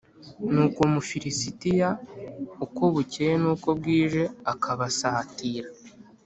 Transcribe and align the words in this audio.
Nuko 0.51 0.77
uwo 0.81 0.89
Mufilisitiya, 0.95 1.89
uko 2.65 2.81
bukeye 2.93 3.33
n’uko 3.41 3.67
bwije 3.77 4.23
akabasatira 4.51 5.69